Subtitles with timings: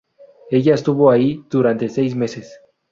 [0.49, 2.59] Ella estuvo ahí durante seis meses.